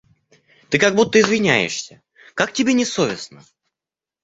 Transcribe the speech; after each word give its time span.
Ты 0.71 0.79
как 0.79 0.95
будто 0.95 1.19
извиняешься; 1.21 2.01
как 2.33 2.53
тебе 2.53 2.73
не 2.73 2.85
совестно. 2.85 3.43